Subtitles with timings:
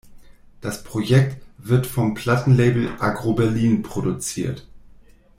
[0.61, 4.67] Das Projekt wird vom Plattenlabel Aggro Berlin produziert.